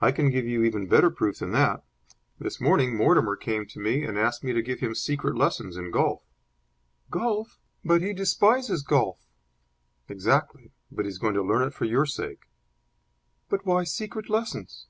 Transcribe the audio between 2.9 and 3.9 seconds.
Mortimer came to